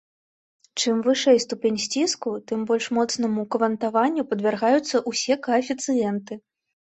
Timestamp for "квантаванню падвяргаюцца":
3.55-5.03